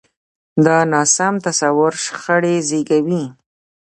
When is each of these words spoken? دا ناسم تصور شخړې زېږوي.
دا 0.65 0.77
ناسم 0.91 1.33
تصور 1.45 1.93
شخړې 2.05 2.55
زېږوي. 2.69 3.23